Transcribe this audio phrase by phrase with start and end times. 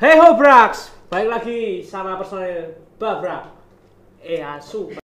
[0.00, 3.52] Hey ho Brax, balik lagi sama personil Babrak.
[4.24, 4.96] Eh asu.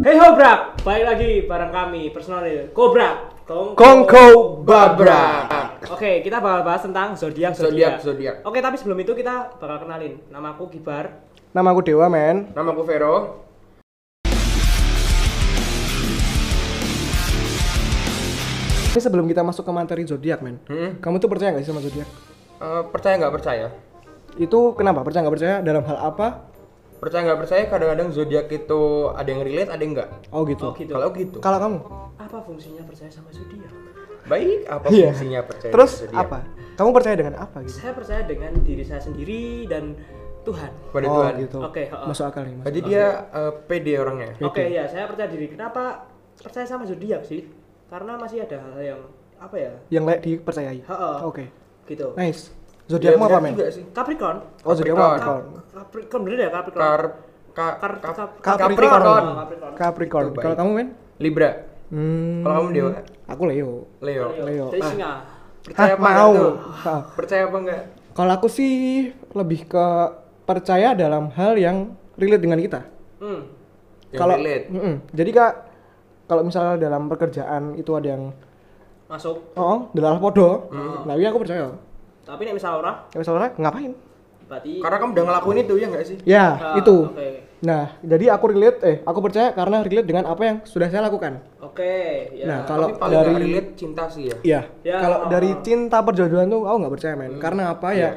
[0.00, 3.44] Hey ho Brak, balik lagi bareng kami personil Kobrak.
[3.44, 5.84] Kong Kongko Babrak.
[5.92, 8.40] Oke, kita bakal bahas tentang zodiak Zodiak, zodiak.
[8.48, 10.24] Oke, tapi sebelum itu kita bakal kenalin.
[10.32, 11.20] Namaku Gibar.
[11.52, 12.48] Nama aku Dewa, men.
[12.56, 13.44] Nama aku Vero.
[18.90, 20.58] Tapi sebelum kita masuk ke materi zodiak, men.
[20.66, 22.08] Hmm, Kamu tuh percaya nggak sih sama zodiak?
[22.60, 23.66] eh, percaya nggak percaya?
[24.36, 25.00] Itu kenapa?
[25.00, 25.54] Percaya nggak percaya?
[25.62, 26.50] Dalam hal apa?
[26.98, 27.62] Percaya nggak percaya?
[27.64, 30.10] Kadang-kadang zodiak itu ada yang relate, ada yang nggak.
[30.28, 30.64] Oh gitu.
[30.66, 30.90] Oh gitu.
[30.90, 31.78] Kalau gitu, Kalau kamu?
[32.18, 33.70] Apa fungsinya percaya sama zodiak?
[34.26, 34.62] baik.
[34.66, 35.10] Apa Iya.
[35.10, 35.72] fungsinya percaya?
[35.72, 36.20] Terus zodiak?
[36.20, 36.38] apa?
[36.76, 37.78] Kamu percaya dengan apa gitu?
[37.78, 39.94] Saya percaya dengan diri saya sendiri dan
[40.42, 40.70] Tuhan.
[40.90, 41.32] Pada oh Tuhan.
[41.40, 41.58] gitu.
[41.62, 42.06] Oke, heeh.
[42.10, 42.64] Masuk akal nih, Mas.
[42.66, 44.30] Berarti dia eh, pede orangnya.
[44.42, 45.46] Oke ya, saya percaya diri.
[45.46, 47.46] Kenapa percaya sama zodiak sih?
[47.90, 49.00] Karena masih ada hal yang
[49.36, 49.72] apa ya?
[49.90, 50.80] Yang layak dipercayai.
[50.80, 51.16] Heeh.
[51.26, 51.44] Oke.
[51.84, 52.06] Gitu.
[52.14, 52.54] Nice.
[52.86, 53.54] Zodiakmu Dia apa, benar men?
[53.90, 54.38] Capricorn.
[54.62, 55.18] Oh, zodiakmu Capricorn.
[55.18, 55.44] Capricorn.
[55.70, 56.82] Capricorn bener ya Capricorn.
[56.82, 57.02] Kar,
[57.50, 58.58] ka, Kar- Capricorn.
[58.62, 59.24] Capricorn.
[59.34, 59.72] Capricorn.
[59.74, 60.26] Capricorn.
[60.38, 60.88] Kalau kamu, men?
[61.18, 61.50] Libra.
[61.90, 62.42] Hmm.
[62.42, 62.90] Kalau kamu Dewa?
[63.26, 63.70] Aku Leo.
[63.98, 64.26] Leo.
[64.38, 64.66] Leo.
[64.70, 64.90] Jadi Ah.
[64.90, 65.12] singa.
[65.60, 66.32] Percaya Hah, apa mau.
[66.32, 66.52] tuh?
[66.56, 67.00] Hah.
[67.14, 67.82] Percaya apa enggak?
[68.10, 68.72] Kalau aku sih
[69.34, 69.86] lebih ke
[70.42, 72.80] percaya dalam hal yang relate dengan kita.
[73.18, 73.46] Hmm.
[74.10, 74.64] Yang Kalau relate.
[74.66, 74.94] Mm-mm.
[75.14, 75.52] jadi kak,
[76.30, 78.30] kalau misalnya dalam pekerjaan itu ada yang
[79.04, 79.42] Masuk.
[79.52, 81.02] oh, adalah podo, Hmm.
[81.02, 81.74] nah iya aku percaya.
[82.22, 83.90] Tapi nih misal orang Ya misalnya ngapain?
[84.46, 86.16] berarti Karena kamu udah ngelakuin itu ya nggak sih?
[86.24, 86.96] Ya Ah, itu.
[87.04, 87.28] Oke.
[87.60, 91.38] Nah jadi aku relate, eh aku percaya karena relate dengan apa yang sudah saya lakukan.
[91.60, 91.94] Oke,
[92.32, 92.44] ya.
[92.44, 94.36] Nah, kalau Tapi paling dari- relate cinta sih ya.
[94.40, 94.60] Iya.
[94.84, 95.58] Ya, kalau oh, dari oh.
[95.60, 97.32] cinta perjodohan tuh aku nggak percaya men.
[97.36, 97.94] Karena apa ya?
[97.94, 98.10] Iya.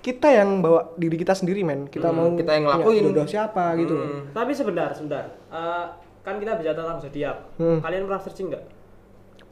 [0.00, 1.86] Kita yang bawa diri kita sendiri men.
[1.86, 3.02] Kita Hmm, mau kita yang ngelakuin.
[3.04, 3.94] jodoh siapa gitu.
[3.94, 4.22] Hmm.
[4.32, 5.24] Tapi sebentar, sebentar.
[5.48, 5.84] Eh,
[6.20, 7.36] kan kita bicara tentang zodiak.
[7.56, 7.78] Hmm.
[7.80, 8.64] Kalian pernah searching nggak?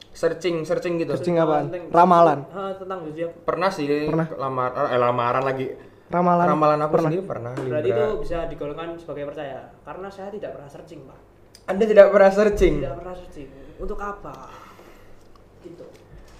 [0.09, 1.11] Searching, searching gitu.
[1.15, 2.39] Searching tentang- Ramalan.
[2.45, 3.31] Eh, tentang zodiak.
[3.45, 4.27] Pernah sih Pernah.
[4.35, 5.67] lamar eh, lamaran lagi.
[6.09, 6.45] Ramalan.
[6.49, 7.09] Ramalan aku pernah.
[7.13, 7.51] sendiri pernah.
[7.53, 8.01] Berarti Libra.
[8.01, 9.69] itu bisa digolongkan sebagai percaya.
[9.85, 11.19] Karena saya tidak pernah searching, Pak.
[11.69, 12.73] Anda tidak pernah searching.
[12.81, 13.47] Tidak pernah searching.
[13.77, 14.33] Untuk apa?
[15.61, 15.85] Gitu.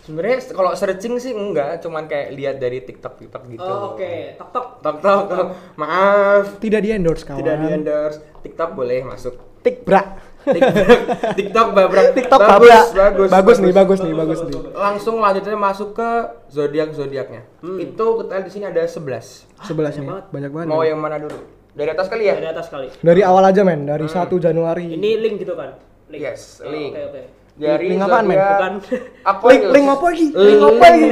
[0.01, 3.61] Sebenarnya kalau searching sih enggak, cuman kayak lihat dari TikTok TikTok gitu.
[3.61, 4.67] Oh, Oke, tok tok.
[4.81, 5.47] Tok tok.
[5.77, 6.57] Maaf.
[6.57, 7.37] Tidak di endorse kawan.
[7.37, 8.17] Tidak di endorse.
[8.41, 9.37] TikTok boleh masuk.
[9.69, 10.07] Tikbrak.
[10.39, 10.99] TikTok,
[11.37, 12.05] TikTok babrak.
[12.17, 12.85] TikTok bagus, babrak.
[12.95, 14.53] bagus, bagus nih, bagus nih, bagus nih.
[14.73, 16.09] Langsung lanjutnya masuk ke
[16.49, 17.45] zodiak zodiaknya.
[17.61, 17.77] Hmm.
[17.77, 19.45] Itu kita di sini ada 11.
[19.61, 20.25] Sebelas banyak nih, banget.
[20.33, 20.67] banyak banget.
[20.71, 21.37] Mau yang mana dulu?
[21.75, 22.33] Dari atas kali ya?
[22.39, 22.87] Dari atas kali.
[22.97, 24.85] Dari awal aja men, dari 1 Januari.
[24.97, 25.77] Ini link gitu kan?
[26.09, 26.21] Link.
[26.25, 26.97] Yes, Oh, link.
[26.97, 27.21] Oke, oke.
[27.59, 28.39] Dari Link apaan, men?
[28.39, 28.73] zodiak Bukan.
[29.51, 30.27] Link link apa lagi?
[30.31, 30.39] Link.
[30.39, 31.09] Link apa lagi?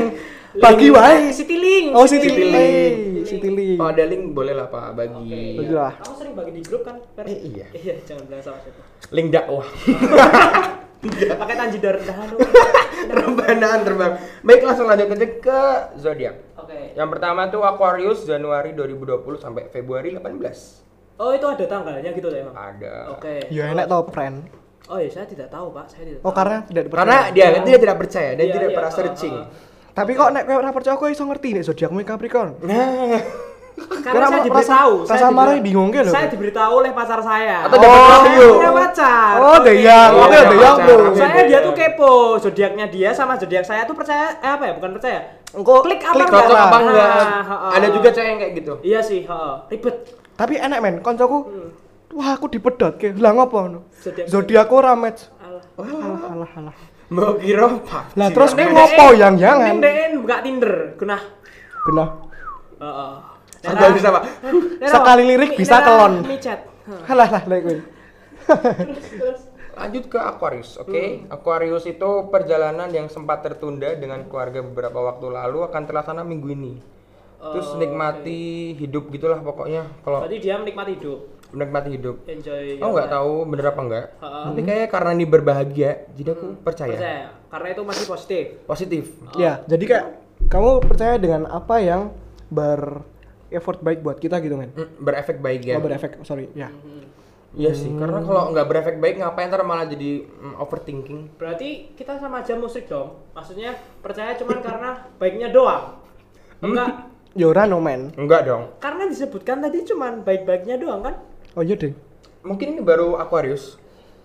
[0.58, 1.30] Bagi wae.
[1.30, 1.88] City Link.
[1.94, 2.54] Oh, City City Link.
[2.54, 3.26] Link.
[3.26, 3.78] City Link.
[3.78, 5.14] Oh, ada link boleh lah Pak bagi.
[5.14, 5.42] Oke.
[5.60, 5.94] Bagi lah.
[5.98, 6.96] Kamu sering bagi di grup kan?
[7.14, 7.26] Fer?
[7.26, 7.66] Eh, iya.
[7.72, 8.82] Iya, jangan bilang sama siapa.
[9.12, 9.68] Link dakwah.
[11.38, 12.42] Pakai tanji darah dulu.
[13.18, 14.14] Rebanaan terbang.
[14.42, 15.60] Baik, langsung lanjut aja ke
[15.96, 16.36] zodiak.
[16.58, 16.98] Oke.
[16.98, 21.18] Yang pertama tuh Aquarius Januari 2020 sampai Februari 18.
[21.18, 22.54] Oh, itu ada tanggalnya gitu tuh emang.
[22.54, 23.14] Ada.
[23.14, 23.46] Oke.
[23.50, 24.50] Ya enak tau friend.
[24.88, 25.86] Oh iya, saya tidak tahu, Pak.
[25.92, 26.38] Saya tidak Oh tahu.
[26.40, 27.04] karena tidak dipercaya.
[27.04, 29.36] Karena dia dia tidak percaya dan Iya, tidak iya, pernah uh, searching.
[29.36, 29.46] uh.
[29.98, 32.54] Tapi kok nek kowe ora percaya kowe iso ngerti nek zodiakmu Capricorn.
[32.62, 33.18] Nah,
[33.78, 34.94] Karena Karena saya diberitahu.
[35.06, 36.10] saya marah diber- bingung lho.
[36.10, 37.62] Saya diberitahu oleh pacar saya.
[37.62, 38.26] Atau Oh.
[38.26, 39.34] Saya punya pacar.
[39.38, 39.58] Oh.
[39.62, 40.12] Deyang.
[40.12, 40.76] Oh, Oke, iya, Deyang.
[40.80, 40.98] Bro.
[41.14, 44.98] Saya dia tuh kepo zodiaknya dia sama zodiak saya tuh percaya eh apa ya bukan
[44.98, 45.20] percaya
[45.52, 46.42] Engko klik apa klik enggak?
[46.42, 46.82] apa lah.
[46.84, 47.10] enggak?
[47.72, 48.74] Ada juga cewek yang kayak gitu.
[48.82, 49.54] iya sih heeh.
[49.70, 49.96] ribet
[50.36, 51.38] Tapi enak men, koncoku.
[51.44, 51.70] Hmm.
[52.14, 53.14] Wah, aku dipedot ke.
[53.14, 53.80] Lah ngopo ngono?
[53.96, 55.30] Zodiak- Zodiakku ora match.
[55.38, 55.62] Alah.
[55.78, 56.76] Alah, alah, alah.
[57.08, 58.12] Mau kira apa?
[58.20, 59.80] Lah terus kowe ngopo yang jangan?
[59.80, 61.24] neng DN buka Tinder genah
[61.88, 62.10] Genah.
[62.84, 63.14] heeh
[63.68, 64.24] Agak bisa, Pak.
[64.86, 66.24] Sekali lirik bisa kelon.
[66.24, 66.62] micet
[67.08, 67.78] Halah lah lek kowe.
[69.78, 70.90] Lanjut ke Aquarius, oke?
[70.90, 71.30] Hmm.
[71.30, 76.74] Aquarius itu perjalanan yang sempat tertunda dengan keluarga beberapa waktu lalu akan terlaksana minggu ini.
[77.38, 79.86] Terus Oh, nikmati hidup gitulah pokoknya.
[80.02, 82.16] Kalau berarti dia menikmati hidup menikmati hidup.
[82.28, 84.06] enjoy Aku your nggak tahu bener apa enggak.
[84.20, 84.44] Heeh.
[84.52, 86.98] Tapi kayak karena ini berbahagia, jadi aku percaya.
[86.98, 89.04] percaya karena itu masih positif Positif.
[89.40, 90.06] Ya, jadi kayak
[90.52, 92.12] kamu percaya dengan apa yang
[92.52, 93.04] ber
[93.48, 94.76] effort baik buat kita gitu men.
[94.76, 95.80] Mm, berefek baik ya.
[95.80, 96.52] Oh, berefek, sorry.
[96.52, 96.68] Ya.
[97.58, 101.40] Iya sih, karena kalau nggak berefek baik ngapain ntar malah jadi mm, overthinking.
[101.42, 103.74] berarti kita sama aja musik dong maksudnya
[104.04, 105.98] percaya cuman karena baiknya doang
[106.62, 106.92] enggak
[107.38, 108.10] Ya ora no men.
[108.18, 108.74] Enggak dong.
[108.82, 111.16] karena disebutkan tadi cuman baik-baiknya doang kan
[111.58, 111.94] Oh iya deh.
[112.46, 113.82] Mungkin ini baru Aquarius.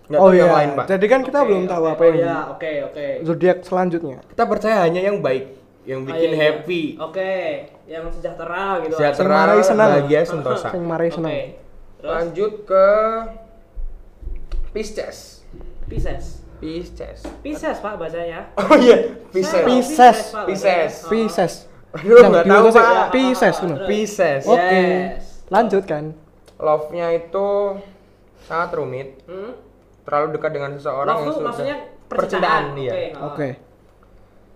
[0.06, 0.56] Nggak Oh tahu yang iya.
[0.60, 0.84] lain, Pak.
[0.86, 1.90] Jadi kan kita Oke, belum tahu oke.
[1.90, 4.18] apa oh, yang ya oke oke zodiak selanjutnya.
[4.28, 5.44] Kita percaya hanya yang baik,
[5.82, 6.42] yang Oh, bikin iya, iya.
[6.52, 7.32] happy, oke
[7.88, 9.88] yang sejahtera gitu sejahtera, marai senang.
[9.90, 10.68] bahagia, sentosa.
[10.68, 11.16] Sing marai Oke.
[11.16, 11.32] senang.
[11.96, 12.86] terus Lanjut ke
[14.72, 15.18] Pisces.
[15.86, 16.24] Pisces
[16.58, 17.18] Pisces.
[17.42, 19.64] Pisces pak bacanya Oh iya, Pisces.
[19.64, 20.18] Pisces.
[20.46, 20.92] Pisces.
[21.02, 21.10] Oh.
[21.10, 21.52] Pisces.
[21.92, 22.86] Aduh, Yang nggak di tahu, Pak.
[23.10, 23.84] Pisces Ah.
[23.84, 24.42] Pisces.
[24.46, 24.56] Oh.
[24.56, 24.84] Oke.
[25.48, 26.04] Lanjut kan.
[26.62, 27.74] Love-nya itu
[28.40, 29.52] sangat rumit, Hmm?
[30.02, 31.76] terlalu dekat dengan seseorang Love yang sudah maksudnya
[32.06, 32.78] percintaan, percintaan.
[32.78, 32.92] iya.
[32.92, 33.28] Oke.
[33.28, 33.48] Oke.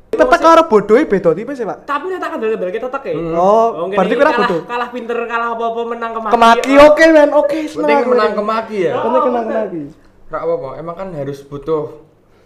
[0.09, 1.85] Tetep karo bodoh beda tipe sih, Pak.
[1.85, 3.13] Tapi nek tak kendel-kendel kita tak ya.
[3.37, 4.61] Oh, mungkin berarti kira kalah, bodoh.
[4.65, 6.33] kalah pinter, kalah apa-apa menang kemaki.
[6.33, 6.87] Kemaki Oh.
[6.89, 7.59] oke men, oke.
[7.69, 8.93] Penting menang kemaki ya.
[8.93, 9.03] Oh.
[9.05, 9.83] Penting menang kemaki.
[10.27, 11.85] Rak apa, Emang kan harus butuh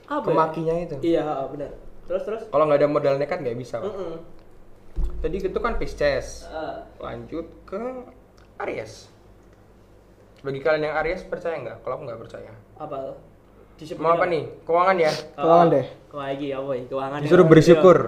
[0.04, 0.26] Apa ya?
[0.26, 0.94] kemakinya itu.
[1.06, 1.70] Iya, benar.
[2.04, 2.42] Terus terus.
[2.44, 3.78] Kalau nggak ada modal nekat nggak bisa.
[3.78, 3.86] Pak.
[3.86, 4.14] Heeh.
[5.20, 6.50] Jadi itu kan Pisces.
[6.50, 7.78] Eh, Lanjut ke
[8.58, 9.06] Aries.
[10.40, 11.76] Bagi kalian yang Aries percaya nggak?
[11.84, 12.52] Kalau aku nggak percaya.
[12.76, 12.98] apa?
[13.76, 14.44] Disebut Mau apa nih?
[14.64, 15.12] Keuangan ya?
[15.36, 15.86] Keuangan deh.
[16.12, 16.84] Apa ya?
[16.84, 17.18] Keuangan.
[17.24, 17.50] Disuruh ya.
[17.50, 17.98] bersyukur.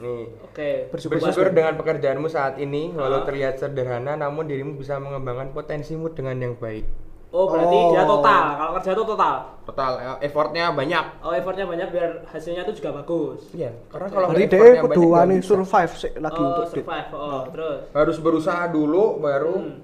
[0.00, 0.24] Nih.
[0.40, 0.70] Oke.
[0.88, 1.20] Bersyukur.
[1.20, 6.56] Bersyukur dengan pekerjaanmu saat ini, walau terlihat sederhana, namun dirimu bisa mengembangkan potensimu dengan yang
[6.56, 6.88] baik.
[7.30, 7.92] Oh, berarti Oh.
[7.94, 8.44] dia total.
[8.58, 9.34] Kalau kerja itu total.
[9.62, 11.04] Total ya, effortnya banyak.
[11.22, 13.40] Oh, effortnya banyak biar hasilnya tuh juga bagus.
[13.54, 15.46] Iya, karena kalau Berarti effortnya dia kudu wani bisa.
[15.46, 17.08] survive sih lagi oh, untuk survive.
[17.14, 17.80] Oh, terus.
[17.94, 19.78] Harus berusaha dulu baru Hmm.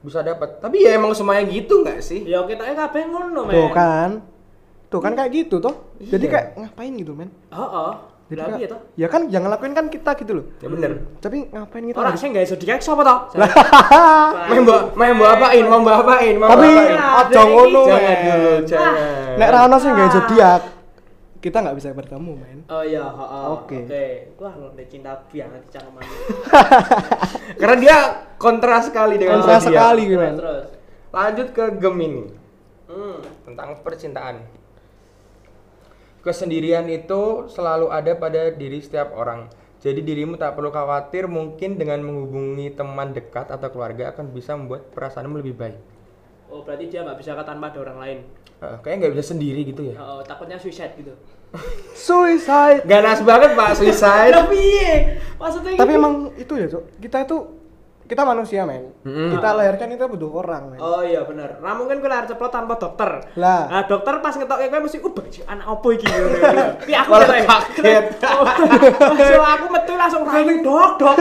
[0.00, 0.58] Bisa dapat.
[0.58, 2.24] Tapi ya emang semuanya gitu nggak sih?
[2.24, 3.52] Ya kita kabeh ngono, men.
[3.52, 4.10] Tuh kan.
[4.86, 5.92] Tuh kan kayak gitu toh.
[5.98, 6.32] Jadi Iya.
[6.32, 7.30] kayak ngapain gitu, men?
[7.48, 7.92] Oh, oh.
[8.26, 8.80] Jadi Lagi ya kayak- toh.
[8.94, 10.44] Ya kan yang ngelakuin kan kita gitu loh.
[10.58, 10.90] Ya bener.
[11.18, 13.18] Tapi ngapain kita Ora harus sing gawe zodiak sapa toh?
[14.46, 16.94] Main mbak, main mbak apain, mau mbak apain, mau Tapi apain.
[16.94, 17.80] Aja dari ngono.
[17.80, 18.20] ini Jangan men.
[18.24, 18.94] dulu, jangan.
[19.34, 20.60] Nek ra ono sing gawe zodiak,
[21.40, 22.58] kita nggak bisa bertemu, men.
[22.68, 23.44] Oh iya, heeh.
[23.56, 23.76] Oke.
[23.88, 24.06] Oke.
[24.36, 26.04] Wah, lo udah cinta banget cangkeman.
[27.60, 27.96] Karena dia
[28.36, 30.34] kontras sekali dengan Kontras sekali, terus men.
[30.36, 30.66] terus.
[31.10, 32.24] Lanjut ke Gemini
[32.90, 33.22] Hmm.
[33.46, 34.42] tentang percintaan.
[36.20, 39.48] Kesendirian itu selalu ada pada diri setiap orang.
[39.80, 44.92] Jadi dirimu tak perlu khawatir mungkin dengan menghubungi teman dekat atau keluarga akan bisa membuat
[44.92, 45.78] perasaanmu lebih baik.
[46.52, 48.18] Oh, berarti dia nggak bisa tanpa ada orang lain.
[48.60, 49.96] Eh, kayaknya nggak bisa sendiri gitu ya.
[49.96, 51.16] Oh, takutnya suicide gitu.
[51.96, 52.84] Suicide.
[52.84, 54.36] Ganas banget Pak suicide.
[54.36, 55.16] Lah piye?
[55.40, 56.00] Maksudnya Tapi gitu?
[56.00, 56.82] emang itu ya, Cok.
[57.00, 57.36] Kita itu
[58.04, 58.90] kita manusia, men.
[59.06, 59.38] Mm-mm.
[59.38, 60.78] Kita lahirkan itu butuh orang, men.
[60.82, 61.62] Oh iya bener.
[61.62, 63.22] Nah mungkin kowe lahir ceplok tanpa dokter.
[63.38, 63.70] Lah.
[63.70, 66.06] Nah dokter pas ngetokke kowe mesti uh baju anak opo iki.
[66.82, 67.40] Tapi aku ketoke.
[67.46, 68.04] kaget.
[69.30, 71.16] So aku metu langsung rayu dok dok.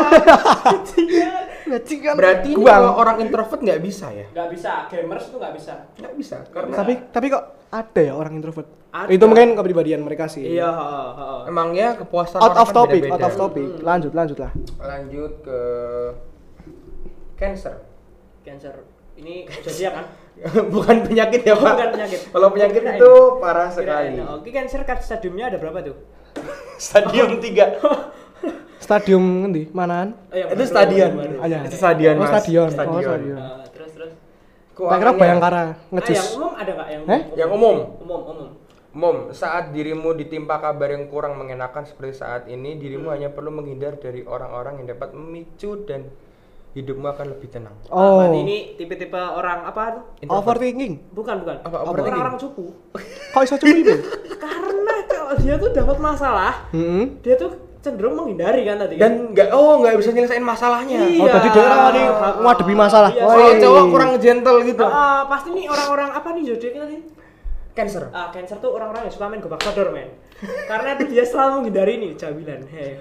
[1.70, 4.26] Berarti ini kalau orang introvert nggak bisa ya?
[4.34, 5.74] Gak bisa, gamers itu gak bisa.
[5.96, 8.68] Nggak bisa karena tapi tapi kok ada ya orang introvert?
[8.90, 9.14] Ada.
[9.14, 10.42] Itu mungkin kepribadian mereka sih.
[10.42, 11.42] Iya, heeh, heeh.
[11.54, 13.68] emangnya kepuasan Out orang of kan topic, out of topic.
[13.86, 14.52] Lanjut, lanjut lah.
[14.82, 15.60] Lanjut ke
[17.38, 17.76] cancer.
[18.42, 18.74] Cancer.
[19.14, 20.06] Ini zodiak kan?
[20.74, 21.76] Bukan penyakit ya, Oh, Pak.
[21.76, 22.20] bukan penyakit.
[22.32, 22.96] Kalau penyakit Kirain.
[22.96, 23.12] itu
[23.44, 24.16] parah sekali.
[24.16, 24.40] Kirain.
[24.40, 25.96] Oke, cancer kan stadiumnya ada berapa tuh?
[26.80, 27.44] Stadium 3.
[28.90, 29.70] Stadium ngendi?
[29.70, 30.18] Manaan?
[30.18, 31.12] Oh, yang itu stadion.
[31.14, 31.38] baru, baru.
[31.38, 31.60] Ah, ya.
[31.62, 32.30] Itu stadion, Oh, Mas.
[32.34, 32.66] stadion.
[32.66, 33.02] Oh, Stadion.
[33.06, 33.38] stadion.
[33.38, 34.12] Eh, terus terus.
[34.74, 35.12] Tak kira.
[35.14, 37.22] Bayangkara Ah, yang umum ada nggak yang Eh?
[37.38, 37.78] Yang umum.
[38.02, 38.50] Umum, umum.
[38.90, 43.94] Mom, saat dirimu ditimpa kabar yang kurang mengenakan seperti saat ini, dirimu hanya perlu menghindar
[43.96, 46.10] dari orang-orang yang dapat memicu dan
[46.72, 47.78] hidupmu akan lebih tenang.
[47.86, 48.18] Ah, Oh.
[48.18, 50.04] berarti ini tipe-tipe orang apa tuh?
[50.20, 50.42] Introvert.
[50.50, 50.94] Overthinking.
[51.14, 51.58] Bukan, bukan.
[51.62, 52.18] Apa, overthinking?
[52.18, 52.66] Orang-orang cupu.
[53.30, 53.94] Kok iso cumi itu?
[54.34, 57.06] Karena kalau dia tuh dapat masalah, Heeh.
[57.22, 58.96] dia tuh cenderung menghindari kan tadi.
[58.96, 59.02] kan?
[59.02, 61.00] Dan nggak, oh nggak bisa nyelesain masalahnya.
[61.02, 61.22] Iya.
[61.22, 62.06] Oh, tadi daerah nih
[62.40, 63.10] ngadepi masalah.
[63.10, 63.24] Iya.
[63.24, 64.84] Kalau cowok kurang gentle gitu.
[64.84, 66.98] Ah, pasti nih orang-orang apa nih zodiaknya tadi?
[67.70, 68.04] Cancer.
[68.12, 70.12] Ah, cancer tuh orang-orang yang suka main gobak sodor, men.
[70.40, 72.60] Karena tuh dia selalu menghindari nih jawilan.
[72.66, 72.96] Hei.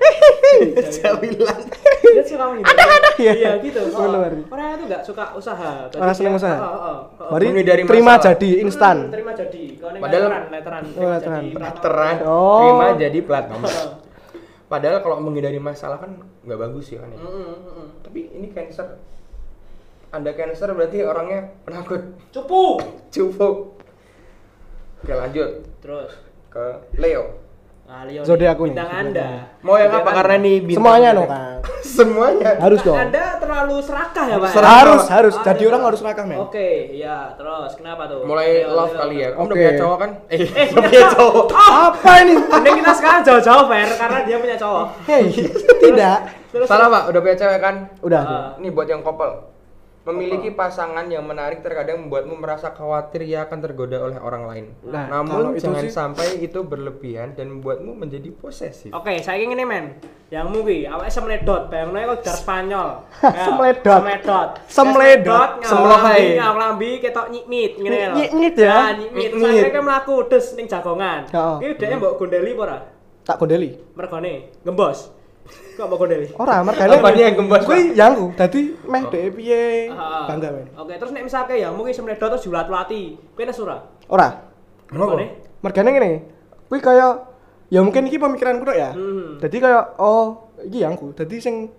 [0.99, 1.61] Jawilan.
[2.05, 2.83] Dia suka menghindari.
[3.19, 3.33] ya.
[3.33, 3.81] Iya, gitu.
[3.95, 4.33] Oh, Bener.
[4.47, 5.71] Orangnya tuh gak suka usaha.
[5.89, 6.57] Tadi Orang seneng dia- usaha?
[6.57, 7.31] Oh, oh, oh.
[7.33, 8.27] Mari Menghindari terima masalah.
[8.29, 8.97] jadi instan.
[9.01, 9.63] Hmm, terima jadi.
[9.79, 11.59] Padahal- letteran, letteran, Oh, terima.
[11.59, 12.15] Plateran.
[12.23, 12.59] Oh.
[12.61, 13.71] Terima jadi plat nomor.
[13.71, 13.91] Heeh.
[14.69, 17.19] Padahal kalau menghindari masalah kan nggak bagus ya kan ya.
[17.19, 17.87] Mm, mm, mm.
[18.05, 19.01] Tapi ini cancer.
[20.13, 22.05] Anda cancer berarti orangnya penakut.
[22.29, 22.77] Cupu.
[23.15, 23.49] Cupu.
[24.99, 26.13] Oke lanjut Terus.
[26.53, 26.65] ke
[27.01, 27.48] Leo.
[27.89, 29.29] Nah, Leo Zodiak aku nih, bintang Anda.
[29.65, 30.11] Mau yang apa?
[30.13, 30.77] Karena nih bintang.
[30.85, 31.57] Semuanya dong, Kang.
[31.97, 32.51] Semuanya.
[32.61, 32.99] Harus dong.
[33.01, 34.51] Anda terlalu serakah ya, Pak?
[34.53, 34.77] Serakah.
[34.77, 35.35] Harus, harus.
[35.41, 35.69] Ah, Jadi iya.
[35.73, 36.37] orang harus rakah, men.
[36.37, 38.29] Oke, ya, terus kenapa tuh?
[38.29, 39.01] Mulai Leo, love Leo.
[39.01, 39.29] kali ya.
[39.33, 39.65] Kamu udah Oke.
[39.65, 40.11] punya cowok kan?
[40.29, 41.45] Eh, Eh, udah punya cowok.
[41.57, 42.35] Apa ini?
[42.37, 44.87] Mending kita sekarang jauh-jauh, Fer, karena dia punya cowok.
[45.09, 45.25] Hei,
[45.81, 46.19] tidak.
[46.53, 47.75] Terus Salah pak, udah punya cewek kan?
[48.05, 48.23] Udah.
[48.29, 48.49] Ah.
[48.61, 49.33] Ini buat yang couple.
[50.03, 54.67] Memiliki pasangan yang menarik terkadang membuatmu merasa khawatir ia akan tergoda oleh orang lain.
[54.83, 58.89] Nah, Namun itu jangan sih- sampai itu berlebihan dan membuatmu menjadi posesif.
[58.91, 59.85] Oke, saya ingin ini men.
[60.29, 62.89] Yang mungkin awake semledot, bayangno kok dar Spanyol.
[63.29, 64.01] Ya, Semledot.
[64.01, 64.49] Semledot.
[64.65, 65.51] Semledot.
[65.61, 66.25] Semlohai.
[66.39, 68.17] Nglambi ketok nyikmit ngene lho.
[68.17, 68.75] Nyikmit ya?
[68.75, 69.29] Nah, nyikmit.
[69.35, 71.21] Saya kan mlaku des ning jagongan.
[71.59, 72.79] Iki dhekne mbok gondeli apa ora?
[73.25, 73.77] Tak gondeli.
[73.93, 74.33] Mergone
[74.65, 75.13] gembos.
[75.79, 76.27] Kok mbok gondeli?
[76.35, 76.99] Ora, mergane.
[76.99, 79.87] Apanya yang gembos, Kuwi yang dadi meh dhek piye?
[79.89, 80.23] Heeh.
[80.27, 80.67] Bangga, men.
[80.75, 83.15] Oke, terus nek misalnya ya mungkin semledot terus julat-lati.
[83.39, 83.79] Kowe nes ora?
[84.11, 84.29] Ora.
[84.91, 85.15] Kenapa?
[85.15, 85.27] Mergone?
[85.63, 86.11] Mergane ngene.
[86.67, 87.23] Kuwi kaya
[87.71, 88.91] ya mungkin iki pemikiranku tok ya.
[88.91, 89.39] Hmm.
[89.39, 91.15] Jadi kayak oh iki yangku.
[91.15, 91.71] Jadi sing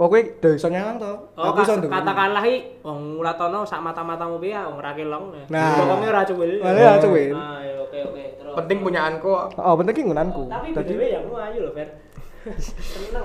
[0.00, 1.12] oh udah iso nyalang to.
[1.36, 1.92] Oh, Aku iso nduk.
[1.92, 5.24] katakanlah iki wong Mulatono sak mata-matamu piye wong ra kelong.
[5.52, 5.76] Nah.
[5.76, 6.52] Pokoknya ora cuwil.
[6.60, 7.36] Ya cuwil.
[7.36, 8.24] Ah, ya oke oke.
[8.40, 8.54] Terus.
[8.56, 10.42] penting punya anko Oh, penting ki nggunanku.
[10.48, 11.88] Tapi Dadi BTW yang lu ayu lho, Fer.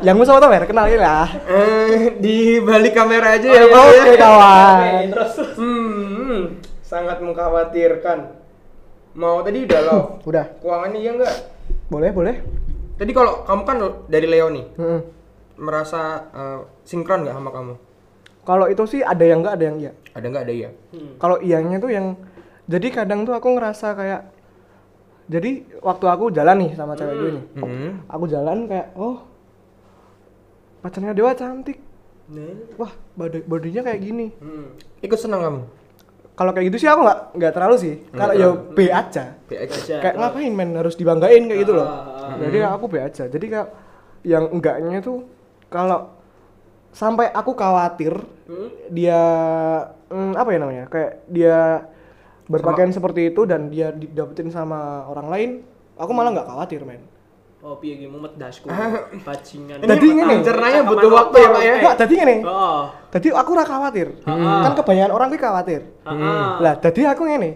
[0.01, 1.27] Yang gue sama tau Mer, kenal lah.
[1.47, 3.65] eh di balik kamera aja Oh, ya iya.
[3.65, 4.01] Pak, ya.
[4.03, 5.03] Oke kawan.
[5.09, 6.39] Terus hmm
[6.81, 8.19] sangat mengkhawatirkan
[9.13, 11.35] mau tadi udah love Udah, keuangannya iya enggak
[11.85, 12.35] boleh boleh.
[12.93, 14.99] tadi kalau kamu kan dari Leo nih Mm-mm.
[15.57, 17.73] merasa eh, sinkron nggak sama kamu
[18.41, 19.91] Kalau itu sih ada yang enggak, ada yang iya.
[20.11, 21.17] ada nggak ada iya Hmm.
[21.17, 22.15] Kalau iyanya tuh yang
[22.65, 24.21] jadi kadang tuh aku ngerasa kayak
[25.25, 27.45] jadi waktu aku jalan nih sama cewek gue nih.
[27.57, 27.91] Hmm.
[28.05, 29.25] Aku jalan kayak oh
[30.85, 31.81] pacarnya Dewa cantik.
[32.29, 32.53] Nah.
[32.77, 34.33] Wah, body bodinya kayak gini.
[34.41, 34.73] Hmm.
[35.05, 35.61] ikut senang kamu
[36.33, 37.95] Kalau kayak gitu sih aku nggak nggak terlalu sih.
[38.11, 39.23] Kalau ya B aja.
[39.47, 41.87] BX Aja, kayak ngapain men harus dibanggain kayak gitu loh.
[41.87, 43.23] Ah, ah, Jadi aku B aja.
[43.29, 43.69] Jadi kayak
[44.25, 45.23] yang enggaknya tuh
[45.71, 46.11] kalau
[46.91, 48.13] sampai aku khawatir
[48.45, 48.69] Hmm?
[48.93, 49.21] dia
[50.13, 50.85] hmm, apa ya namanya?
[50.85, 51.59] Kayak dia
[52.45, 55.49] berpakaian seperti itu dan dia didapetin sama orang lain,
[55.97, 57.01] aku malah nggak khawatir men.
[57.65, 58.69] Oh, piye iki mumet dasku.
[59.27, 59.81] Bajingan.
[59.81, 60.37] Jadi ngene.
[60.37, 61.73] Pencernanya butuh waktu ya, Pak, ya?
[61.81, 62.35] Enggak, jadi ngene.
[62.45, 62.93] Oh.
[63.09, 64.07] Jadi aku ora khawatir.
[64.21, 64.61] Hmm.
[64.69, 65.81] Kan kebanyakan orang kuwi khawatir.
[66.05, 66.45] Heeh.
[66.61, 67.51] Lah, jadi aku ngene.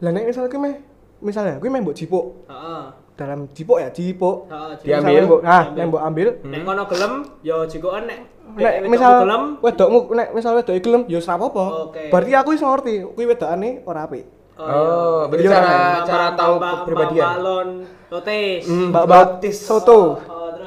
[0.00, 0.74] Lah nek misalnya kuwi meh
[1.20, 2.84] misalnya kuwi meh mbok jipuk Heeh.
[3.16, 4.48] dalam jipuk ya jipuk.
[4.48, 4.72] Heeh.
[4.84, 5.24] Diambil.
[5.28, 7.12] Mbok- nah, nek mbok ambil Nek kono gelem
[7.44, 8.18] ya jikokan nek
[8.54, 9.12] nek misal
[9.58, 11.64] wedokmu nek misal wedoke gelem ya ora apa-apa.
[12.08, 14.24] Berarti aku iso ngerti kuwi wedokane ora apik.
[14.56, 17.26] Oh, berarti Iya, cara Mbak- cara Mbak- tahu kepribadian.
[17.28, 17.68] balon
[18.08, 18.62] lotis.
[18.64, 19.56] Hmm, Mbak lotis.
[19.58, 19.92] soto.
[19.92, 20.14] Oh.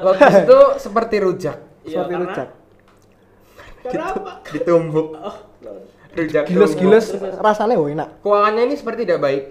[0.00, 2.48] Lotis itu seperti rujak, Iya, Seperti karena- rujak.
[3.82, 4.30] Kenapa?
[4.46, 5.06] ditumbuk.
[5.14, 5.36] Oh,
[6.10, 7.36] Rujak Giles-giles terus.
[7.36, 8.08] rasanya enak.
[8.20, 9.42] Keuangannya ini seperti tidak baik.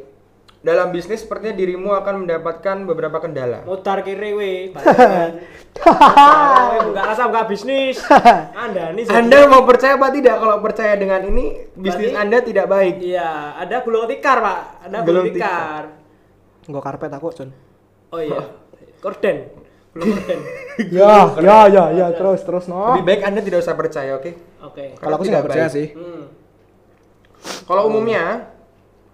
[0.60, 3.64] Dalam bisnis sepertinya dirimu akan mendapatkan beberapa kendala.
[3.64, 4.52] mutar kiri we.
[5.80, 8.04] Buka rasa buka bisnis.
[8.68, 9.08] Anda nih.
[9.08, 10.36] Anda mau percaya apa tidak?
[10.36, 12.96] Kalau percaya dengan ini, bisnis Berarti- Anda tidak baik.
[13.00, 14.60] Iya, ada gulung tikar, Pak.
[14.84, 15.84] Ada Gulung tikar.
[16.68, 17.50] Enggak karpet aku, Jon.
[18.12, 18.44] Oh iya.
[19.00, 19.38] Korden.
[19.96, 20.40] Gulung korden.
[20.80, 22.96] Ya, ya, ya, ya, terus terus no.
[22.96, 24.32] Lebih baik Anda tidak usah percaya, oke?
[24.64, 24.96] Oke.
[24.96, 25.92] Kalau aku sih nggak percaya sih.
[25.92, 26.32] Hmm.
[27.68, 28.48] Kalau umumnya,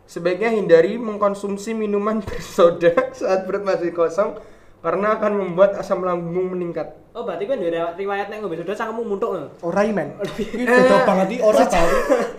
[0.05, 4.38] sebaiknya hindari mengkonsumsi minuman bersoda saat perut masih kosong
[4.85, 6.93] karena akan membuat asam lambung meningkat.
[7.17, 9.50] Oh, berarti kan ada riwayat nek ngombe soda sangkemu muntuk lho.
[9.65, 10.13] Ora men.
[10.38, 11.89] Iki beda banget iki ora tau.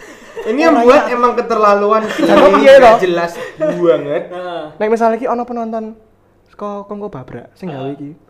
[0.53, 2.23] Ini yang buat emang keterlaluan sih.
[2.23, 3.01] Toh?
[3.03, 4.31] jelas banget.
[4.79, 5.97] Nek misalnya iki ono penonton
[6.47, 8.26] saka Kongko Babrak sing gawe iki.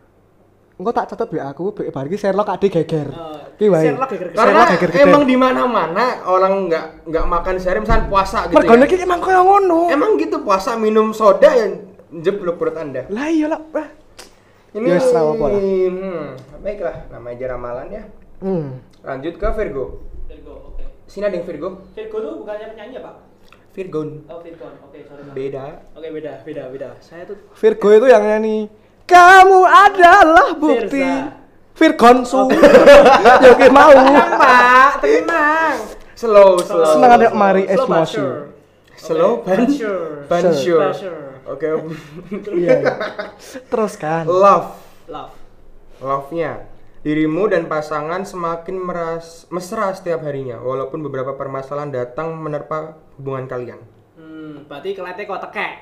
[0.76, 3.08] Engko tak catet WA aku, BE bar iki Sherlock ade geger.
[3.08, 3.80] Oh, Ki wae.
[3.82, 4.28] Sherlock geger.
[4.30, 8.84] Karena- geger emang di mana-mana orang nggak nggak makan sehari misalnya puasa gitu Mergo ya.
[8.84, 9.88] iki emang koyo ngono.
[9.88, 11.80] Emang gitu puasa minum soda yang
[12.12, 13.08] jeblok perut Anda.
[13.08, 13.60] Lah iya lah.
[13.72, 13.88] Wah.
[14.70, 15.60] Ini Ya, wis, nggak apa-apa lah.
[15.64, 16.24] hmm,
[16.60, 18.02] baiklah, namanya aja ramalan ya.
[18.38, 18.66] Hmm.
[19.00, 19.84] Lanjut ke Virgo.
[20.28, 20.84] Virgo, oke.
[21.08, 21.68] Sini ada yang Virgo.
[21.96, 23.14] Virgo tuh bukannya penyanyi ya, Pak?
[23.72, 24.08] Virgon.
[24.28, 24.72] Oh, Virgon.
[24.84, 25.22] Oke, sorry.
[25.22, 25.32] Pak.
[25.32, 25.64] Beda.
[25.96, 26.88] Oke, beda, beda, beda.
[27.00, 28.68] Saya tuh Virgo itu yang nyanyi
[29.06, 31.06] kamu adalah bukti.
[31.76, 32.48] Virgonsu.
[33.44, 33.92] ya oke mau.
[33.92, 34.90] Tenang, Pak.
[35.04, 35.76] Tenang.
[36.16, 36.96] Slow, slow.
[36.96, 37.68] Seneng ada mari
[38.08, 38.56] sure.
[38.96, 40.08] Slow Oke, but but sure.
[40.24, 40.90] but But sure.
[40.96, 41.26] sure.
[41.46, 41.68] Oke.
[42.58, 42.80] Iya.
[43.68, 44.24] Terus kan.
[44.24, 44.72] Love.
[45.06, 45.36] Love.
[46.00, 46.64] Love-nya.
[47.06, 53.78] Dirimu dan pasangan semakin meras, mesra setiap harinya, walaupun beberapa permasalahan datang menerpa hubungan kalian.
[54.18, 55.72] Hmm, berarti kelete kok tekek.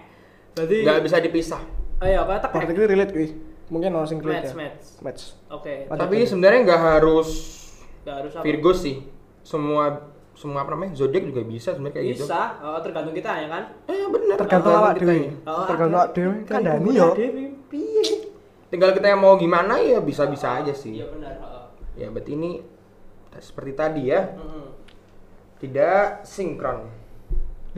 [0.53, 1.63] Berarti Nggak bisa dipisah.
[2.03, 2.51] Oh iya, apa?
[2.51, 3.29] Particularly relate kuwi.
[3.73, 4.57] Mungkin ono sing relate Match, ya.
[4.61, 4.85] match.
[5.01, 5.23] Match.
[5.49, 5.75] Oke.
[5.89, 6.27] Ada Tapi kan?
[6.29, 7.29] sebenarnya nggak harus
[8.05, 8.43] Nggak harus apa?
[8.45, 8.97] Virgo sih.
[9.41, 9.85] Semua
[10.35, 12.25] semua apa namanya zodiak juga bisa sebenarnya kayak gitu.
[12.27, 13.63] Bisa, oh, tergantung kita ya kan?
[13.87, 14.37] Eh bener.
[14.37, 15.19] Tergantung awak dhewe.
[15.47, 16.37] Oh, Tergantung awak dhewe.
[16.45, 17.09] Kandhani yo.
[17.71, 18.05] Piye?
[18.69, 20.99] Tinggal kita yang mau gimana ya bisa-bisa aja sih.
[20.99, 21.65] Iya benar, heeh.
[21.95, 22.51] Ya berarti ini
[23.39, 24.67] seperti tadi ya, Heeh.
[25.63, 26.91] tidak sinkron.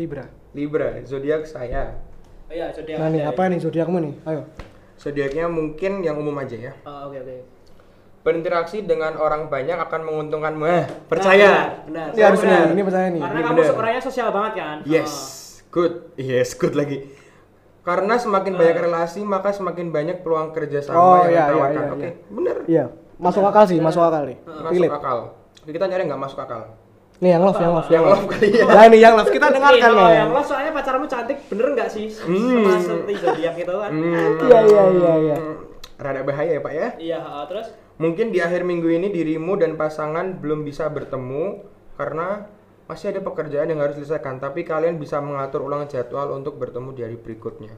[0.01, 0.25] Libra.
[0.57, 2.01] Libra, zodiak saya.
[2.47, 2.97] Oh iya, zodiak.
[2.99, 4.15] Nah nih, apa nih zodiakmu nih?
[4.23, 4.43] Ayo.
[4.97, 6.73] Zodiaknya mungkin yang umum aja ya.
[6.87, 7.37] Oh, oke oke.
[8.23, 10.65] Berinteraksi dengan orang banyak akan menguntungkanmu.
[10.67, 11.83] Eh, percaya.
[11.87, 12.11] Benar.
[12.11, 12.15] benar.
[12.15, 12.67] Ini harus Benar.
[12.71, 13.23] ini percaya nih.
[13.23, 13.75] Karena Ini kamu benar.
[13.77, 14.77] orangnya sosial banget kan?
[14.83, 15.13] Yes,
[15.71, 15.93] good.
[16.19, 17.07] Yes, good lagi.
[17.87, 21.71] Karena semakin banyak relasi, maka semakin banyak peluang kerjasama Oh, yang iya, iya, ditawarkan.
[21.79, 22.13] iya, Oke, iya.
[22.27, 22.57] bener.
[22.67, 22.85] Iya,
[23.15, 24.39] masuk akal sih, masuk akal nih.
[24.43, 25.19] Masuk akal.
[25.63, 26.63] Kita nyari nggak masuk akal.
[27.17, 28.65] Nih yang love, yang love, Yang love kali ya.
[28.69, 30.09] Nah ini yang love kita dengarkan ya.
[30.21, 32.07] yang lo soalnya pacarmu cantik, bener nggak sih?
[32.13, 32.61] Hmm.
[32.69, 33.91] Sama seperti zodiak itu kan?
[33.91, 35.37] Hmm, Iya, iya, iya, iya.
[35.97, 36.89] Rada bahaya ya, Pak ya.
[37.01, 37.67] Iya, heeh, terus?
[37.97, 41.65] Mungkin di akhir minggu ini dirimu dan pasangan belum bisa bertemu
[41.97, 42.53] karena
[42.85, 47.01] masih ada pekerjaan yang harus diselesaikan, tapi kalian bisa mengatur ulang jadwal untuk bertemu di
[47.01, 47.73] hari berikutnya.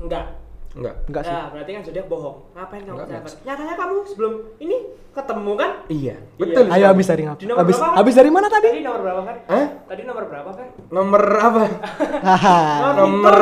[0.00, 0.41] Enggak.
[0.72, 0.94] Enggak.
[1.04, 1.34] Enggak sih.
[1.36, 2.36] Nah, berarti kan zodiak bohong.
[2.56, 3.20] Ngapain kamu Enggak?
[3.20, 3.34] Mas.
[3.44, 4.76] Nyatanya kamu sebelum ini
[5.12, 5.70] ketemu kan?
[5.86, 6.16] Iya.
[6.16, 6.16] Iya.
[6.40, 6.64] Betul.
[6.72, 7.38] Ayo habis dari ngapa?
[7.38, 8.68] Di nomor Habis habis dari mana tadi?
[8.72, 9.36] Tadi nomor berapa kan?
[9.52, 9.66] Hah?
[9.84, 10.68] Tadi nomor berapa kan?
[10.88, 11.60] Nomor apa?
[12.98, 13.36] Nomor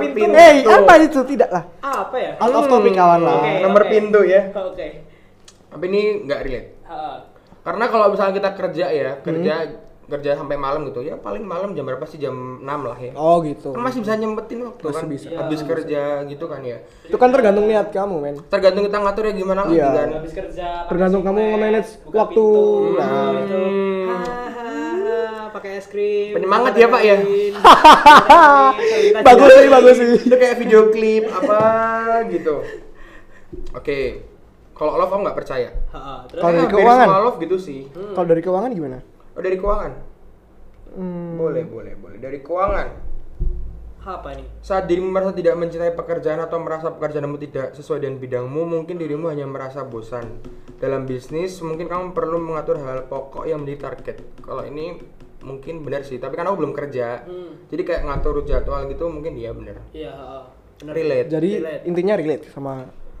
[0.00, 0.14] pintu.
[0.14, 0.36] pintu.
[0.36, 1.20] Eh, apa itu?
[1.24, 1.64] Tidak lah.
[1.80, 2.30] Apa ya?
[2.36, 3.40] Out of topic kawan lah.
[3.64, 4.52] Nomor pintu ya.
[4.52, 4.88] Oke.
[5.72, 6.68] Tapi ini nggak relate.
[6.84, 7.16] Heeh.
[7.64, 9.24] Karena kalau misalnya kita kerja ya, Hmm.
[9.24, 9.54] kerja
[10.04, 12.16] kerja sampai malam gitu ya, paling malam jam berapa sih?
[12.16, 13.12] Jam 6 lah ya.
[13.14, 13.70] Oh gitu.
[13.70, 15.08] Kan masih bisa nyempetin waktu Masih kan.
[15.08, 15.26] bisa.
[15.34, 15.66] Habis Iya.
[15.66, 16.78] kerja gitu kan ya.
[17.02, 18.36] Itu kan tergantung niat kamu, men.
[18.46, 19.86] Tergantung kita ngatur ya gimana Iya.
[19.88, 20.08] kan.
[20.18, 20.66] Habis kerja.
[20.86, 22.32] Tergantung kamu nge-manage waktu.
[22.36, 22.48] pintu,
[22.94, 23.30] Nah.
[23.38, 23.56] gitu.
[23.56, 25.50] Hmm.
[25.50, 26.34] Pakai es krim.
[26.34, 27.16] Penyemangat ya, Pak, ya?
[29.22, 30.08] Bagus sih, bagus sih.
[30.20, 31.58] Itu kayak video klip apa
[32.28, 32.60] gitu.
[33.72, 34.26] Oke.
[34.74, 35.70] Kalau love aku nggak percaya.
[35.70, 36.18] Heeh.
[36.26, 37.06] Terus Kalau dari keuangan?
[37.22, 37.80] love gitu sih.
[37.86, 38.98] Kalau dari keuangan gimana?
[39.34, 39.92] Oh dari keuangan?
[40.94, 41.34] Hmm.
[41.34, 42.18] Boleh, boleh, boleh.
[42.18, 42.88] Dari keuangan.
[44.04, 44.44] apa nih?
[44.60, 49.32] Saat dirimu merasa tidak mencintai pekerjaan atau merasa pekerjaanmu tidak sesuai dengan bidangmu, mungkin dirimu
[49.32, 50.44] hanya merasa bosan.
[50.76, 54.20] Dalam bisnis, mungkin kamu perlu mengatur hal-hal pokok yang menjadi target.
[54.44, 55.00] Kalau ini
[55.40, 57.24] mungkin benar sih, tapi kan aku belum kerja.
[57.24, 57.64] Hmm.
[57.72, 59.80] Jadi kayak ngatur jadwal gitu mungkin iya benar.
[59.96, 60.42] Iya, heeh.
[60.84, 60.92] Bener.
[60.92, 61.28] Relate.
[61.32, 61.82] Jadi Relate.
[61.88, 62.72] intinya relate sama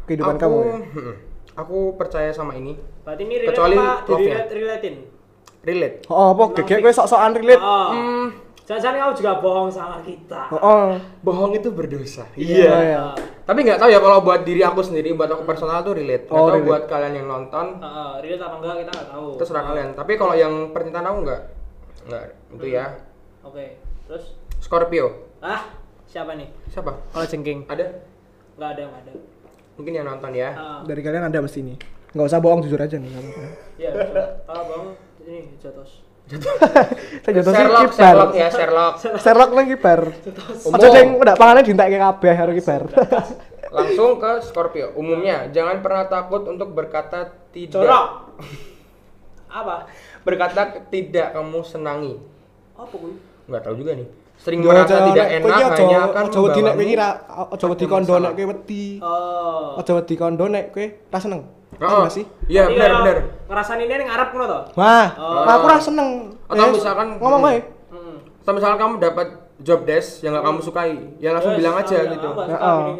[0.04, 0.76] kehidupan aku, kamu ya.
[0.84, 1.14] hmm,
[1.56, 2.76] aku percaya sama ini.
[3.08, 4.04] Berarti ini relate Kecuali apa?
[4.04, 4.34] love-nya.
[4.36, 4.96] Relate, relatein.
[5.64, 5.96] Relate.
[6.06, 7.58] Oh, apa gegek kowe sok-sokan relate.
[7.58, 7.88] Oh.
[7.90, 8.26] Hmm,
[8.64, 10.40] Jangan-jangan kamu juga bohong sama kita.
[10.48, 10.88] Oh, oh.
[11.20, 12.24] bohong itu berdosa.
[12.34, 13.02] Iya, iya.
[13.42, 16.24] Tapi nggak tahu ya kalau buat diri aku sendiri, buat aku personal tuh relate.
[16.24, 16.64] Nggak Oh, tahu relate.
[16.66, 19.26] buat kalian yang nonton, Heeh, relate apa enggak kita nggak tahu.
[19.36, 19.68] terserah Oh.
[19.68, 19.88] kalian.
[19.92, 21.40] Tapi kalau yang percintaan aku nggak,
[22.08, 22.22] nggak
[22.54, 22.86] itu ya.
[23.42, 23.64] Oke.
[24.04, 24.24] Terus
[24.56, 25.06] Scorpio,
[25.40, 25.60] ah,
[26.06, 26.48] siapa nih?
[26.66, 26.96] siapa?
[27.06, 27.68] Kalau jengking.
[27.68, 27.84] Ada?
[28.54, 29.12] Enggak ada, enggak ada.
[29.76, 30.50] Mungkin yang nonton ya.
[30.50, 30.80] Heeh.
[30.88, 31.76] Dari kalian ada mesti nih.
[32.16, 33.08] Nggak usah bohong jujur aja nih.
[33.08, 33.44] nggak apa-apa.
[33.76, 33.90] Iya,
[34.46, 34.88] kalau bohong
[35.24, 36.04] ini jotos.
[37.24, 37.96] Saya jatuh sih Sherlock, kibar.
[38.00, 38.94] Sherlock ya, Sherlock.
[39.22, 40.00] Sherlock nang kibar.
[40.72, 42.82] Aja sing udah pangane dintekke kabeh karo kibar.
[43.76, 44.94] Langsung ke Scorpio.
[44.96, 47.84] Umumnya, jangan pernah takut untuk berkata tidak.
[47.84, 48.08] Jorok.
[49.50, 49.90] Apa?
[50.24, 52.14] Berkata tidak kamu senangi.
[52.78, 53.20] Apa kuwi?
[53.50, 54.08] Nggak tahu juga nih.
[54.34, 57.08] Sering merasa tidak enak hanya akan Aja wedi nek kowe kira
[57.54, 58.84] aja wedi kondo nek kowe wedi.
[58.98, 59.78] Oh.
[59.78, 61.42] Aja wedi kondo nek kowe ra seneng.
[61.76, 62.24] Oh, nggak sih?
[62.46, 63.16] Iya, benar benar.
[63.44, 64.58] Ngerasain ini ning ngarep ngono to?
[64.74, 65.42] Wah, Oh.
[65.44, 66.08] aku ra seneng.
[66.44, 67.46] Atau Eh, misalkan ngomong hmm.
[67.46, 67.58] bae.
[67.60, 68.16] Heeh.
[68.40, 72.26] Atau misalkan kamu dapat job desk yang nggak kamu sukai, ya langsung bilang aja gitu.
[72.26, 72.90] Ya, Ya, oh.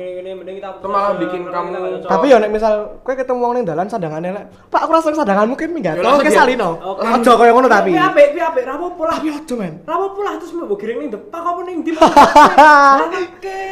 [0.55, 4.45] Itu malah bikin kamu- Tapi ya nek misal kowe ketemu wong ning dalan sadangane lek,
[4.65, 5.99] Pak aku ra seneng sadanganmu ki minggat.
[5.99, 6.71] Ya, Oh, langsung ke dia- salino.
[6.79, 7.03] Oke.
[7.03, 7.91] Aja koyo ngono tapi.
[7.91, 9.17] Tapi apik, tapi apik, ra apa-apa lah.
[9.19, 9.75] Tapi aja men.
[9.83, 11.91] Ra apa-apa lah terus mbok giring ning depan apa ning ndi.
[11.91, 13.63] Oke.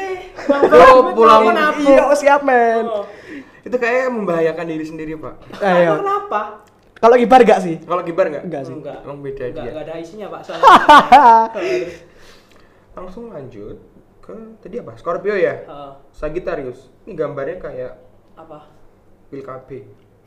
[0.68, 1.42] Yo, pulang.
[1.78, 2.84] Iya, oh, siap men.
[3.62, 5.34] Itu kayak membahayakan diri sendiri, Pak.
[5.58, 6.02] Ayo.
[6.02, 6.40] Kenapa?
[6.96, 7.76] Kalau kibar gak sih?
[7.78, 8.44] Kalau kibar nggak?
[8.46, 8.74] Enggak sih.
[8.74, 9.02] Enggak.
[9.02, 9.70] Emang beda Enggak, dia.
[9.72, 10.40] enggak ada isinya, Pak.
[10.42, 10.66] Soalnya.
[12.94, 13.76] Langsung lanjut
[14.20, 14.92] ke tadi apa?
[14.94, 15.62] Scorpio ya?
[15.62, 15.90] Heeh.
[16.12, 16.90] Sagittarius.
[17.02, 17.92] Ini gambarnya kayak
[18.34, 18.70] Apa?
[19.28, 19.68] pil KB.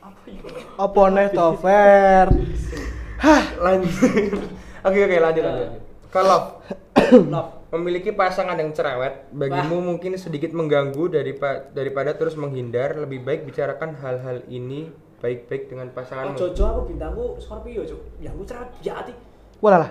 [0.01, 0.39] Apa ya?
[0.75, 2.27] Apa nih to fair?
[3.63, 3.93] Lanjut.
[4.85, 5.47] Oke oke lanjut Eh.
[5.47, 5.81] lanjut.
[6.09, 6.39] Kalau
[7.25, 7.49] Love.
[7.75, 12.95] Memiliki pasangan yang cerewet, bagimu mungkin sedikit mengganggu daripada daripada terus menghindar.
[12.95, 16.37] Lebih baik bicarakan hal-hal ini baik-baik dengan Oh, pasanganmu.
[16.37, 18.01] Jojo aku bintangku Scorpio, Cuk.
[18.21, 19.13] Ya aku cerewet jati.
[19.63, 19.89] Walah lah.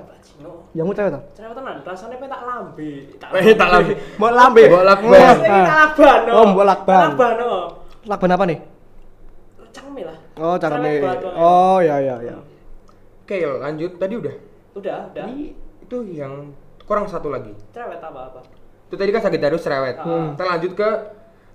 [0.84, 1.20] Mau cewek to?
[1.34, 2.90] Cerewet tenan, rasanya pengen tak lambe.
[3.40, 3.92] Eh, tak lambe.
[4.20, 4.62] Mau lambe.
[4.70, 5.18] Wah, balik.
[5.40, 5.66] Ini ah.
[5.66, 6.18] tak laban.
[6.28, 6.32] no.
[6.36, 7.00] Oh, mbok lakban.
[7.10, 7.52] Lakban, no.
[8.04, 8.58] Lakban apa nih?
[9.74, 10.18] Cangme lah.
[10.38, 11.02] Oh, cara Cerewet me.
[11.02, 11.30] banget, no.
[11.34, 12.36] Oh, ya ya ya.
[13.24, 13.90] Oke, lanjut.
[13.98, 14.34] Tadi udah.
[14.78, 15.24] Udah, udah.
[15.26, 17.52] Ini itu yang kurang satu lagi.
[17.72, 18.40] Cerewet apa apa?
[18.88, 19.96] Itu tadi kan Sagittarius cerewet.
[19.98, 20.36] Hmm.
[20.36, 20.88] Kita lanjut ke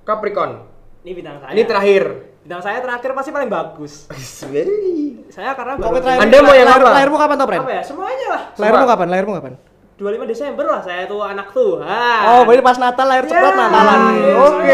[0.03, 0.65] Capricorn.
[1.05, 1.51] Ini bintang saya.
[1.53, 2.03] Ini terakhir.
[2.43, 3.93] Bintang saya terakhir pasti paling bagus.
[5.29, 6.21] Saya karena Kok baru terakhir?
[6.25, 6.91] Anda mau yang lahir- apa?
[6.97, 7.61] Lahirmu kapan toh, Pren?
[7.61, 7.83] apa ya?
[7.85, 8.41] Semuanya lah.
[8.57, 9.07] Lahirmu kapan?
[9.13, 9.53] Lahirmu kapan?
[9.99, 12.19] 25 Desember lah saya tuh anak Tuhan.
[12.25, 13.99] Oh, berarti pas Natal lahir Ya, cepat Natalan.
[14.15, 14.73] iya, Oke.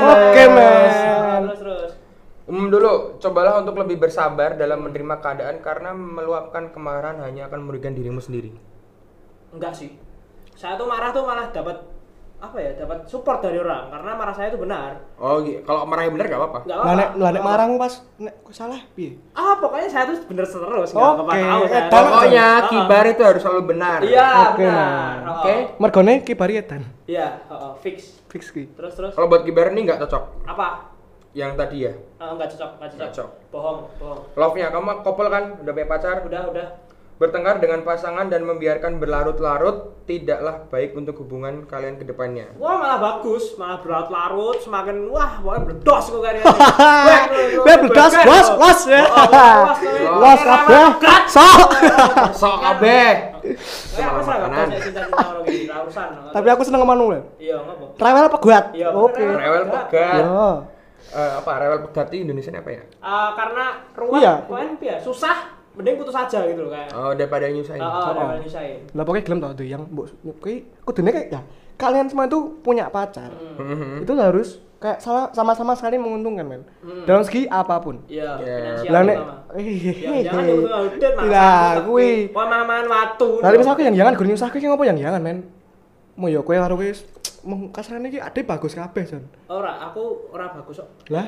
[0.00, 1.42] Oke, men.
[1.44, 1.90] Terus terus.
[2.44, 7.92] Umum dulu, cobalah untuk lebih bersabar dalam menerima keadaan karena meluapkan kemarahan hanya akan merugikan
[7.92, 8.52] dirimu sendiri.
[9.54, 9.90] Enggak sih.
[10.52, 11.76] Saya tuh marah tuh malah dapat
[12.36, 12.76] apa ya?
[12.76, 15.00] Dapat support dari orang karena marah saya itu benar.
[15.16, 16.58] Oh, kalau marahnya benar gak apa-apa.
[16.60, 17.00] Enggak Lah apa-apa.
[17.00, 19.16] nek lah nek marahmu pas nek kok salah piye?
[19.32, 21.72] Ah, pokoknya saya tuh bener terus, enggak Oke, apa tahu saya.
[21.72, 21.90] eh, tuh.
[21.94, 22.68] Pokoknya Ah, ah.
[22.68, 23.98] kibar itu harus selalu benar.
[24.02, 24.76] Iya, Oke, benar.
[24.76, 25.14] nah.
[25.24, 25.48] Oh, Oke.
[25.48, 25.60] oh.
[25.78, 26.82] Mergone kibari edan.
[27.06, 28.20] Iya, oh, oh, fix.
[28.28, 28.74] Fix ki.
[28.74, 29.12] Terus terus.
[29.14, 30.44] Kalau buat kibar ini nggak cocok.
[30.44, 30.90] Apa?
[31.32, 31.92] Yang tadi ya.
[32.16, 32.98] Ah, enggak cocok, enggak cocok.
[33.00, 33.30] Nggak cocok.
[33.50, 34.20] Bohong, bohong.
[34.34, 36.66] Love-nya kamu couple kan, udah punya pacar, Udah, udah.
[37.24, 42.52] Bertengkar dengan pasangan dan membiarkan berlarut-larut tidaklah baik untuk hubungan kalian ke depannya.
[42.56, 46.44] Wah malah bagus, malah berlarut-larut, semakin wah, pokoknya berdos kok kayaknya.
[47.66, 49.04] Weh bedas, was, was ya.
[49.08, 50.84] Oh, Was kabeh.
[51.26, 51.68] Sok.
[52.44, 53.08] Sok kabeh.
[53.96, 54.06] Ra
[55.80, 56.08] urusan.
[56.30, 57.22] Tapi aku seneng sama Manuel.
[57.36, 57.96] iya ngopo?
[57.96, 58.64] Rewel apa guat?
[58.76, 59.24] Iya, Oke.
[59.24, 60.20] Rewel pegat.
[60.20, 60.50] Ya.
[61.14, 62.82] Eh, apa rewel pegat itu Indonesia apa ya?
[62.84, 64.34] Eh, karena ruwet Iya.
[64.50, 65.36] kan ya susah,
[65.74, 66.90] mending putus aja gitu loh kayak.
[66.92, 67.78] Oh, daripada nyusahin.
[67.78, 68.14] Heeh, Oh.
[68.14, 68.78] daripada nyusahin.
[68.90, 70.06] Lah pokoknya gelem tau tuh yang mbok
[70.38, 71.40] kuwi kudune kayak ya
[71.74, 73.34] kalian semua itu punya pacar.
[73.58, 74.06] Mhm.
[74.06, 75.00] Itu harus kayak
[75.32, 76.62] sama-sama saling menguntungkan men.
[76.78, 77.02] Hmm.
[77.04, 78.04] Dalam segi apa pun.
[78.06, 78.54] Iya, Iya.
[78.54, 79.36] finansial Lah nek terutama.
[79.54, 80.22] Ya, hehehe.
[80.22, 80.44] jangan
[81.16, 81.26] mas.
[81.26, 82.12] Lah kuwi.
[82.30, 83.30] Wah maman watu.
[83.40, 85.38] Lah misalnya yang jangan gue nyusahke ki ngopo yang jangan men.
[86.14, 87.02] Mau ya kowe karo wis
[87.48, 89.24] mung kasarane ki ade bagus kabeh Jon.
[89.50, 90.88] Ora, aku ora bagus kok.
[91.10, 91.26] Lah,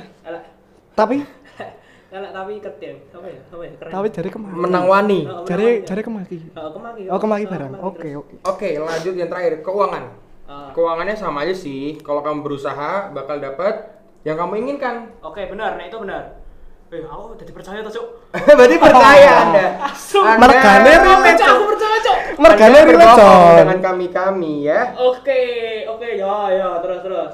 [0.95, 1.21] tapi
[2.07, 2.95] Elek tapi ketin.
[3.11, 3.41] Apa ya?
[3.51, 3.73] Apa ya?
[3.83, 3.91] Keren.
[3.91, 4.55] tapi jare kemaki.
[4.55, 5.21] Menang wani.
[5.27, 6.39] Oh, menang jare kemaki.
[6.55, 7.03] Oh, kemaki.
[7.11, 7.73] Oh, kemaki Oh, barang.
[7.83, 8.35] Oke, oke.
[8.47, 10.05] Oke, lanjut yang terakhir, keuangan.
[10.47, 10.71] Ah.
[10.71, 11.99] Keuangannya sama aja sih.
[12.07, 13.91] Kalau kamu berusaha bakal dapat
[14.23, 15.11] yang kamu inginkan.
[15.19, 15.75] Oke, benar.
[15.75, 16.39] Nah, itu benar.
[16.87, 18.07] Eh, aku jadi percaya tuh, Cuk.
[18.59, 19.67] Berarti percaya Anda.
[19.91, 20.23] Asum.
[20.23, 22.19] Anda- Mergane relate, percaya, aku percaya, Cuk.
[22.39, 23.27] Mergane relate,
[23.59, 24.95] dengan kami-kami ya.
[24.95, 25.43] Oke,
[25.91, 27.33] oke, ya, ya, terus, terus.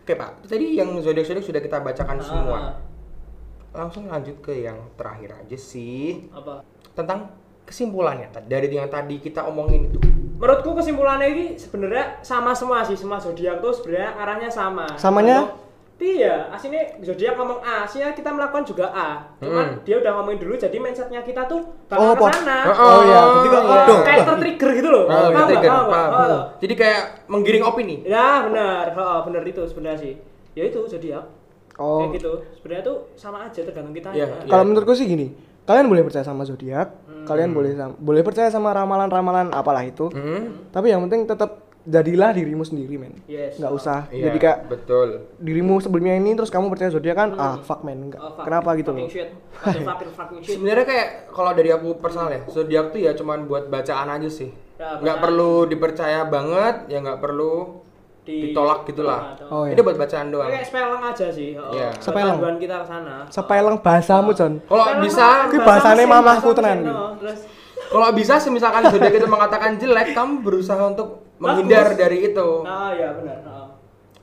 [0.00, 0.48] Oke, Pak.
[0.48, 2.85] Tadi yang zodiak-zodiak sudah kita bacakan semua.
[3.76, 6.32] Langsung lanjut ke yang terakhir aja sih.
[6.32, 6.64] apa?
[6.96, 7.28] Tentang
[7.62, 10.00] kesimpulannya dari yang tadi kita omongin itu.
[10.36, 14.88] Menurutku kesimpulannya ini sebenarnya sama semua sih, semua zodiak tuh sebenarnya arahnya sama.
[14.96, 15.52] Samanya?
[15.96, 19.32] Iya, aslinya zodiak ngomong A, aslinya kita melakukan juga A.
[19.40, 19.80] Cuman Hmm.
[19.80, 22.28] dia udah ngomongin dulu, jadi mindsetnya kita tuh Oh, bakal pot.
[22.28, 22.68] ke sana.
[22.68, 24.00] Oh, iya, jadi kok Oh, aduh.
[24.04, 25.04] kayak tertrigger gitu loh.
[25.04, 25.48] Oh, Paham nggak?
[25.56, 25.88] Paham nggak?
[25.88, 26.10] paham.
[26.12, 27.96] Oh, Jadi kayak menggiring opini.
[28.04, 30.14] Ya benar, oh, benar itu sebenarnya sih.
[30.52, 31.24] Ya itu zodiak.
[31.76, 32.00] Oh.
[32.02, 32.32] Kayak gitu.
[32.54, 34.08] Sebenarnya tuh sama aja tergantung kita.
[34.10, 34.36] Iya, ya.
[34.46, 37.24] Kalau menurutku sih gini, kalian boleh percaya sama zodiak, Hmm.
[37.24, 40.08] kalian boleh sam- boleh percaya sama ramalan-ramalan apalah itu.
[40.08, 40.68] Hmm.
[40.68, 41.50] Tapi yang penting tetap
[41.82, 43.14] jadilah dirimu sendiri, men.
[43.26, 43.56] Yes.
[43.56, 45.08] Nggak usah Iya, jadi kayak betul.
[45.38, 48.18] dirimu sebelumnya ini terus kamu percaya zodiak kan, ah fuck men, enggak.
[48.18, 48.42] Oh, fuck.
[48.42, 49.06] Kenapa gitu loh?
[49.06, 49.30] Fucking shit.
[49.54, 50.52] Fucking fucking fucking shit.
[50.56, 54.50] Sebenarnya kayak kalau dari aku personal ya, zodiak tuh ya cuman buat bacaan aja sih.
[54.76, 57.85] Ya, Nggak perlu dipercaya banget, ya nggak perlu
[58.26, 59.38] Di- ditolak gitulah.
[59.46, 59.78] Oh, iya.
[59.78, 60.50] Ini buat bacaan doang.
[60.50, 61.48] Kayak spelling aja sih.
[61.54, 62.36] Oh, buat Spelling.
[62.36, 63.14] panduan kita ke sana.
[63.30, 64.52] Sepeleng bahasamu, John.
[64.60, 66.78] Kalau Spelling bisa, Kuwi bahasa bahasane mamahku tenan.
[67.16, 67.38] Terus
[67.86, 72.00] kalau bisa semisalkan zodiak itu mengatakan jelek, kamu berusaha untuk menghindar Bagus.
[72.02, 72.48] dari itu.
[72.66, 73.38] Ah ya benar.
[73.46, 73.66] Oh.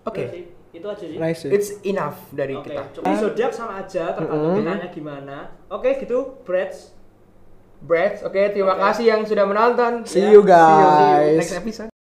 [0.04, 0.20] Oke.
[0.20, 0.44] Benar sih.
[0.74, 1.16] Itu aja sih.
[1.16, 1.42] Nice.
[1.48, 2.82] It's enough dari Oke, kita.
[2.98, 4.60] cuma zodiak sama aja tergantung Mm-mm.
[4.60, 5.38] kitanya gimana.
[5.70, 6.92] Oke, gitu, Brats.
[7.80, 8.82] Brad, oke terima Oke.
[8.82, 10.08] kasih yang sudah menonton.
[10.08, 11.36] See you, See you guys.
[11.38, 11.93] next episode.